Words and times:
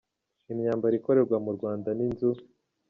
Imyambaro 0.51 0.93
ikorerwa 0.99 1.37
mu 1.45 1.51
Rwanda 1.57 1.89
n’inzu. 1.97 2.29